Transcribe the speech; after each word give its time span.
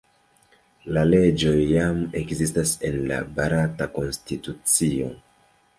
La 0.95 1.03
leĝoj 1.09 1.53
jam 1.73 2.01
ekzistas 2.23 2.75
en 2.91 2.99
la 3.13 3.23
barata 3.39 3.91
konstitucio. 4.01 5.17